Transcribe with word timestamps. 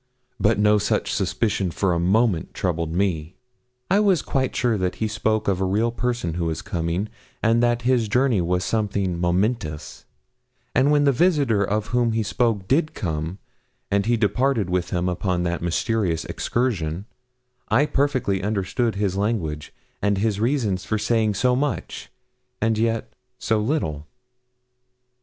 But 0.39 0.57
no 0.57 0.79
such 0.79 1.13
suspicion 1.13 1.69
for 1.69 1.93
a 1.93 1.99
moment 1.99 2.55
troubled 2.55 2.91
me. 2.91 3.35
I 3.87 3.99
was 3.99 4.23
quite 4.23 4.55
sure 4.55 4.75
that 4.75 4.95
he 4.95 5.07
spoke 5.07 5.47
of 5.47 5.61
a 5.61 5.63
real 5.63 5.91
person 5.91 6.33
who 6.33 6.45
was 6.45 6.63
coming, 6.63 7.07
and 7.43 7.61
that 7.61 7.83
his 7.83 8.07
journey 8.07 8.41
was 8.41 8.63
something 8.65 9.19
momentous; 9.21 10.05
and 10.73 10.89
when 10.89 11.03
the 11.03 11.11
visitor 11.11 11.63
of 11.63 11.89
whom 11.89 12.13
he 12.13 12.23
spoke 12.23 12.67
did 12.67 12.95
come, 12.95 13.37
and 13.91 14.07
he 14.07 14.17
departed 14.17 14.71
with 14.71 14.89
him 14.89 15.07
upon 15.07 15.43
that 15.43 15.61
mysterious 15.61 16.25
excursion, 16.25 17.05
I 17.67 17.85
perfectly 17.85 18.41
understood 18.41 18.95
his 18.95 19.15
language 19.15 19.71
and 20.01 20.17
his 20.17 20.39
reasons 20.39 20.83
for 20.83 20.97
saying 20.97 21.35
so 21.35 21.55
much 21.55 22.09
and 22.59 22.75
yet 22.75 23.13
so 23.37 23.59
little. 23.61 24.07